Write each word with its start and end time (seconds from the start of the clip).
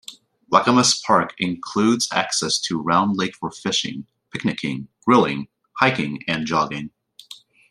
Lacamas 0.51 0.99
Park 1.03 1.35
includes 1.37 2.07
access 2.11 2.57
to 2.57 2.81
Round 2.81 3.15
Lake 3.17 3.35
for 3.35 3.51
fishing, 3.51 4.07
picnicing, 4.35 4.87
grilling, 5.05 5.47
hiking, 5.75 6.23
and 6.27 6.47
jogging. 6.47 6.89